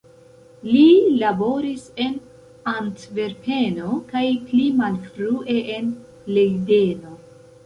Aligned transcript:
Li 0.67 0.85
laboris 1.23 1.83
en 2.05 2.15
Antverpeno 2.71 3.93
kaj 4.15 4.25
pli 4.49 4.65
malfrue 4.81 5.59
en 5.77 5.93
Lejdeno. 6.39 7.17